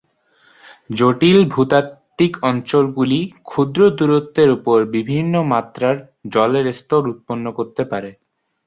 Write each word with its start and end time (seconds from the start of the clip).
জটিল 0.91 1.39
ভূতাত্ত্বিক 1.53 2.33
অঞ্চলগুলি 2.43 3.19
ক্ষুদ্র 3.43 3.81
দূরত্বের 3.97 4.49
উপর 4.57 4.77
বিভিন্ন 4.95 5.33
মাত্রার 5.51 5.95
জলের 6.33 6.67
স্তর 6.73 7.01
উৎপন্ন 7.11 7.45
করতে 7.57 7.83
পারে। 7.91 8.09